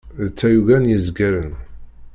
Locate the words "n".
0.83-0.89